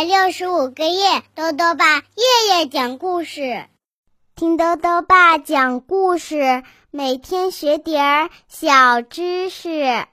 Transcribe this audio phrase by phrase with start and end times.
[0.00, 2.02] 百六十五个夜，豆豆爸夜
[2.48, 3.66] 夜讲故事，
[4.34, 10.06] 听豆豆爸讲故事，每天学点儿小知识。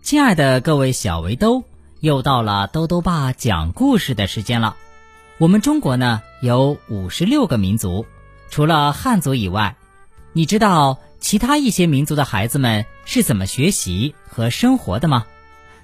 [0.00, 1.62] 亲爱的各位小围兜，
[2.00, 4.78] 又到了豆豆爸讲故事的时间了。
[5.36, 8.06] 我们中国呢有五十六个民族，
[8.48, 9.76] 除了汉族以外，
[10.32, 15.26] 你知道其他一些民族的孩子们是怎么学习和生活的吗？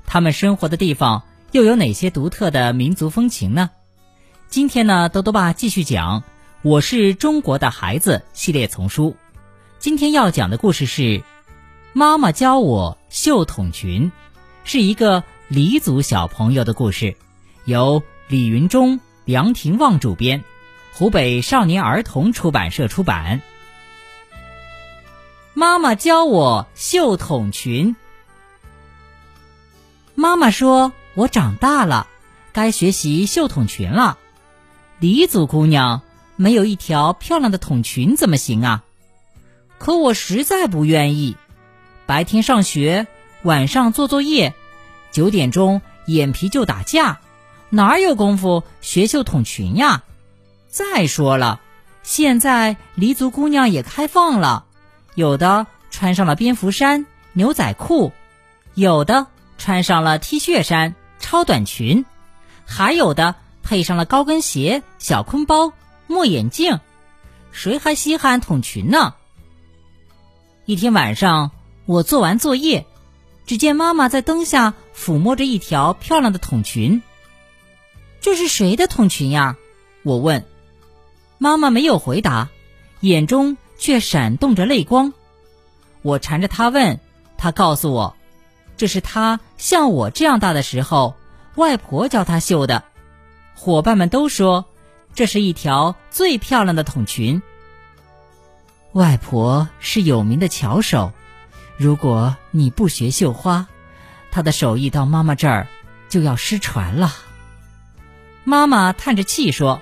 [0.06, 1.24] 他们生活的地方
[1.56, 3.70] 又有哪些独特的民族风情呢？
[4.46, 6.20] 今天呢，豆豆爸继续讲
[6.60, 9.16] 《我是中国的孩子》系列丛书。
[9.78, 11.02] 今天要讲的故事是
[11.94, 14.10] 《妈妈教我绣筒裙》，
[14.64, 17.16] 是一个黎族小朋友的故事，
[17.64, 20.44] 由李云中、梁廷旺主编，
[20.92, 23.40] 湖北少年儿童出版社出版。
[25.54, 27.96] 妈妈教我绣筒裙。
[30.14, 32.08] 妈妈说：“我长大了，
[32.52, 34.18] 该学习绣筒裙了。
[34.98, 36.02] 黎族姑娘
[36.36, 38.84] 没有一条漂亮的筒裙怎么行啊？
[39.78, 41.34] 可我实在不愿意。
[42.04, 43.06] 白天上学，
[43.42, 44.54] 晚上做作业，
[45.10, 47.20] 九点钟眼皮就打架，
[47.70, 50.04] 哪有功夫学绣筒裙呀？
[50.68, 51.60] 再说了，
[52.02, 54.66] 现在黎族姑娘也开放了，
[55.14, 58.12] 有的穿上了蝙蝠衫、牛仔裤，
[58.74, 59.28] 有的……”
[59.58, 60.94] 穿上了 T 恤衫、
[61.26, 62.04] 超短裙，
[62.64, 65.72] 还有的配上了高跟鞋、小坤包、
[66.06, 66.78] 墨眼镜，
[67.50, 69.16] 谁还稀罕筒裙呢？
[70.66, 71.50] 一天晚上，
[71.84, 72.86] 我做完作业，
[73.44, 77.02] 只见妈妈在灯下抚摸着一条漂亮的筒裙。
[78.20, 79.56] 这是谁的筒裙呀？
[80.04, 80.46] 我问。
[81.38, 82.50] 妈妈没有回答，
[83.00, 85.12] 眼中却闪动着泪光。
[86.02, 87.00] 我缠着她问，
[87.36, 88.15] 她告诉我。
[88.76, 91.16] 这是他像我这样大的时候，
[91.54, 92.82] 外婆教他绣的。
[93.54, 94.66] 伙伴们都说，
[95.14, 97.40] 这是一条最漂亮的筒裙。
[98.92, 101.12] 外婆是有名的巧手，
[101.78, 103.66] 如果你不学绣花，
[104.30, 105.68] 她的手艺到妈妈这儿
[106.10, 107.14] 就要失传了。
[108.44, 109.80] 妈妈叹着气说：“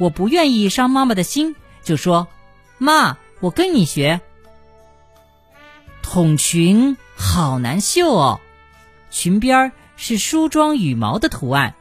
[0.00, 2.26] 我不愿意伤妈妈的心，就说，
[2.78, 4.20] 妈，我跟你学
[6.02, 8.40] 筒裙。”好难绣哦，
[9.10, 11.74] 裙边是梳妆羽毛的图案，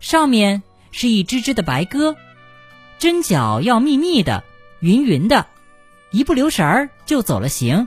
[0.00, 2.16] 上面是一只只的白鸽，
[2.98, 4.42] 针脚要密密的、
[4.80, 5.46] 匀匀的，
[6.10, 7.86] 一不留神儿就走了形。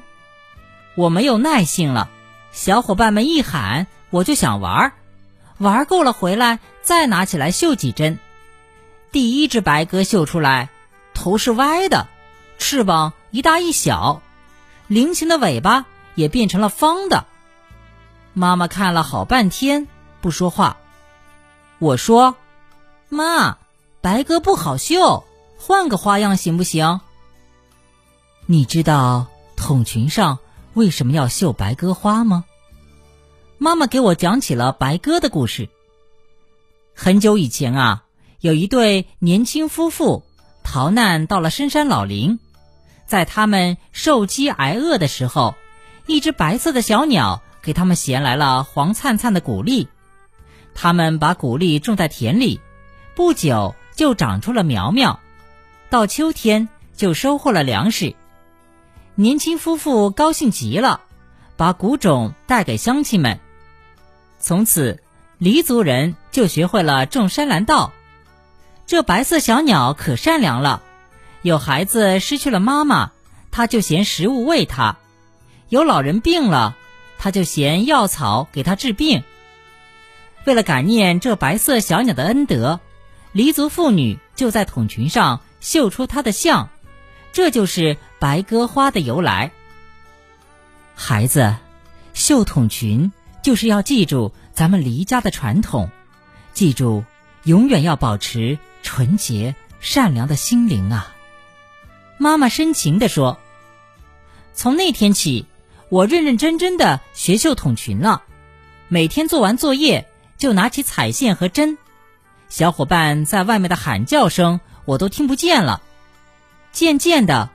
[0.93, 2.09] 我没有耐性了，
[2.51, 4.93] 小伙伴们一喊，我就想玩，
[5.57, 8.19] 玩够了回来再拿起来绣几针。
[9.11, 10.69] 第一只白鸽绣出来，
[11.15, 12.07] 头是歪的，
[12.59, 14.21] 翅膀一大一小，
[14.87, 15.87] 菱形的尾巴。
[16.15, 17.25] 也变成了方的。
[18.33, 19.87] 妈妈看了好半天
[20.21, 20.77] 不说话。
[21.79, 22.35] 我说
[23.09, 23.57] ：“妈，
[24.01, 25.23] 白鸽不好绣，
[25.57, 26.99] 换个花样行不行？”
[28.47, 30.39] 你知道筒裙上
[30.73, 32.45] 为什么要绣白鸽花吗？
[33.57, 35.69] 妈妈给我讲起了白鸽的故事。
[36.93, 38.03] 很久以前啊，
[38.39, 40.23] 有一对年轻夫妇
[40.63, 42.39] 逃难到了深山老林，
[43.05, 45.55] 在他们受饥挨饿的时候。
[46.07, 49.87] 一只白色的小鸟给他们衔来了黄灿灿的谷粒，
[50.75, 52.61] 他们把谷粒种在田里，
[53.15, 55.19] 不久就长出了苗苗，
[55.89, 58.15] 到秋天就收获了粮食。
[59.15, 61.01] 年轻夫妇高兴极了，
[61.57, 63.39] 把谷种带给乡亲们。
[64.37, 65.01] 从此，
[65.39, 67.93] 黎族人就学会了种山兰稻。
[68.85, 70.83] 这白色小鸟可善良了，
[71.41, 73.11] 有孩子失去了妈妈，
[73.49, 74.97] 它就衔食物喂它。
[75.69, 76.75] 有老人病了，
[77.17, 79.23] 他就衔药草给他治病。
[80.45, 82.79] 为了感念这白色小鸟的恩德，
[83.31, 86.69] 黎族妇女就在筒裙上绣出它的像，
[87.33, 89.51] 这就是白鸽花的由来。
[90.93, 91.55] 孩子，
[92.13, 95.89] 绣筒裙就是要记住咱们黎家的传统，
[96.53, 97.03] 记住
[97.43, 101.11] 永远要保持纯洁善良的心灵啊！
[102.19, 103.39] 妈妈深情地说
[104.53, 105.47] ：“从那天起。”
[105.89, 108.23] 我认认真真的学绣筒裙了，
[108.87, 111.77] 每天做完作业就拿起彩线和针，
[112.49, 115.81] 小伙伴在外面的喊叫声我都听不见了。
[116.71, 117.49] 渐渐的，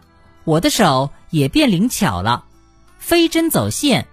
[0.45, 2.45] 我的手也变灵巧了，
[2.99, 4.07] 飞针走线，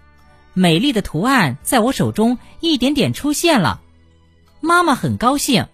[0.53, 3.81] 美丽的图案在我手中一点点出现了。
[4.59, 5.67] 妈妈很高兴，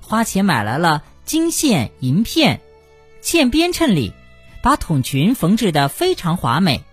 [0.00, 2.60] 花钱买来了金线银片，
[3.22, 4.12] 嵌边衬里，
[4.62, 6.84] 把筒裙缝制的非常华美。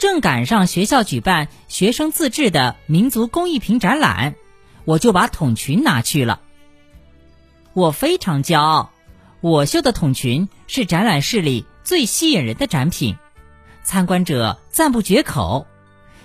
[0.00, 4.34] 正赶上学校举办学生自制的民族工艺品展览，
[4.86, 6.40] 我就把筒裙拿去了。
[7.74, 8.92] 我非常骄傲，
[9.42, 13.16] 我绣的筒裙是展览室里最吸引人的展品，
[13.82, 15.66] 参观者赞不绝口。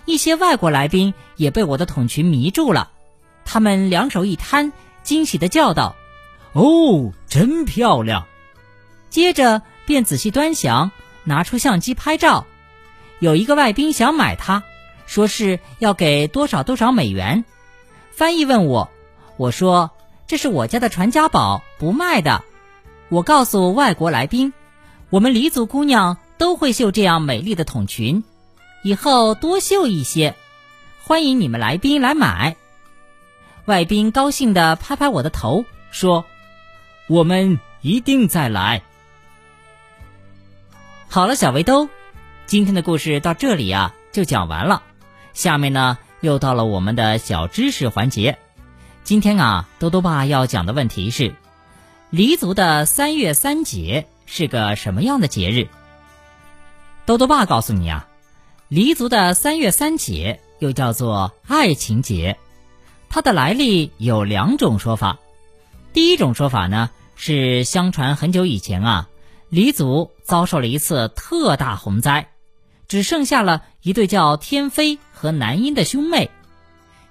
[0.05, 2.91] 一些外国来宾也被我的筒裙迷住了，
[3.43, 4.71] 他们两手一摊，
[5.03, 5.97] 惊喜地叫道
[6.53, 8.25] ：“哦，真漂亮！”
[9.11, 10.91] 接着便仔细端详，
[11.25, 12.47] 拿出相机拍照。
[13.19, 14.63] 有一个外宾想买它，
[15.07, 17.45] 说是要给多少多少美元。
[18.11, 18.89] 翻译问我，
[19.37, 19.91] 我说
[20.27, 22.43] 这是我家的传家宝，不卖的。
[23.09, 24.53] 我告诉外国来宾，
[25.09, 28.23] 我们黎族姑娘都会绣这样美丽的筒裙。
[28.83, 30.35] 以后多绣一些，
[31.03, 32.55] 欢迎你们来宾来买。
[33.65, 36.25] 外宾高兴地拍拍我的头，说
[37.07, 38.83] ：“我们一定再来。”
[41.09, 41.89] 好了，小围兜，
[42.47, 44.83] 今天的故事到这里啊就讲完了。
[45.33, 48.37] 下面呢又到了我们的小知识环节。
[49.03, 51.33] 今天啊，多多爸要讲的问题是：
[52.11, 55.67] 黎族的三月三节是个什么样的节日？
[57.07, 58.07] 多多爸告诉你啊。
[58.67, 62.37] 黎族的三月三节又叫做爱情节，
[63.09, 65.17] 它的来历有两种说法。
[65.93, 69.09] 第一种说法呢是，相传很久以前啊，
[69.49, 72.29] 黎族遭受了一次特大洪灾，
[72.87, 76.29] 只剩下了一对叫天妃和南音的兄妹。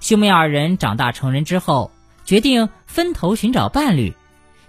[0.00, 1.90] 兄妹二人长大成人之后，
[2.24, 4.14] 决定分头寻找伴侣，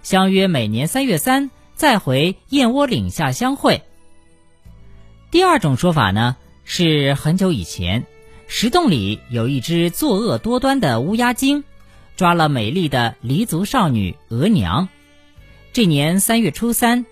[0.02, 3.82] 相约每年三月三再回燕窝岭下相会。
[5.30, 6.36] 第二种说法呢？
[6.64, 8.06] 是很久以前，
[8.48, 11.62] 石洞里有一只作恶多端的乌鸦精，
[12.16, 14.88] 抓了美丽的黎族少女额娘。
[15.72, 17.06] 这年三月初三，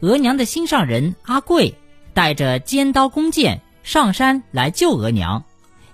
[0.00, 1.74] 额娘的心上人阿贵
[2.16, 5.44] 带着尖刀弓箭上山来救额娘，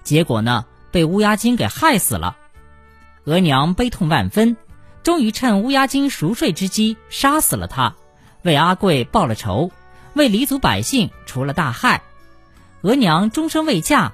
[0.04, 2.36] 结果呢被乌鸦精给害死了。
[3.24, 4.56] 额娘悲痛万分，
[5.02, 7.96] 终于趁乌鸦精熟睡之机杀死了他，
[8.42, 9.72] 为阿贵报了仇，
[10.14, 12.02] 为黎族百姓除了大害。
[12.82, 14.12] 额娘终生未嫁，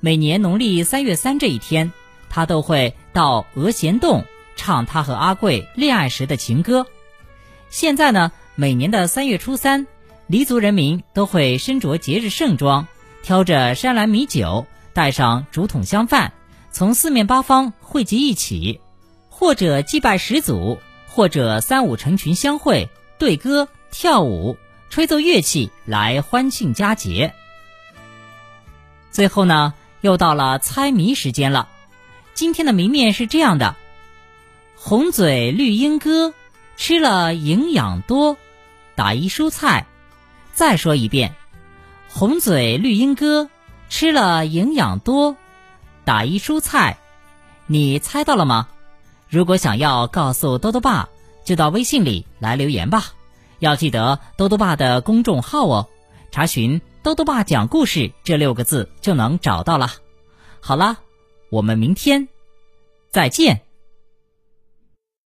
[0.00, 1.92] 每年农历三月三这一天，
[2.30, 4.24] 她都会到额贤洞
[4.56, 6.86] 唱她和阿贵恋爱时的情歌。
[7.68, 9.86] 现在呢，每年的三月初三，
[10.30, 12.86] 黎族人民都会身着节日盛装，
[13.20, 16.32] 挑着山兰米酒，带上竹筒香饭，
[16.70, 18.80] 从四面八方汇集一起，
[19.28, 20.78] 或者祭拜始祖，
[21.08, 22.88] 或者三五成群相会，
[23.18, 24.56] 对歌跳舞，
[24.88, 27.34] 吹奏乐器来欢庆佳节。
[29.10, 31.68] 最后呢，又到了猜谜时间了。
[32.34, 33.74] 今天的谜面是这样的：
[34.76, 36.32] 红嘴绿鹦哥，
[36.76, 38.36] 吃了营养多，
[38.94, 39.88] 打一蔬菜。
[40.52, 41.34] 再说一遍：
[42.08, 43.48] 红嘴绿鹦哥，
[43.88, 45.36] 吃了营养多，
[46.04, 46.98] 打一蔬菜。
[47.66, 48.68] 你猜到了吗？
[49.28, 51.08] 如果想要告诉多多爸，
[51.44, 53.12] 就到微信里来留言吧。
[53.60, 55.88] 要记得多多爸的公众号哦，
[56.30, 56.80] 查询。
[57.02, 59.90] 豆豆爸讲故事这六个字就能找到了。
[60.60, 60.98] 好了，
[61.48, 62.28] 我们明天
[63.10, 63.62] 再见。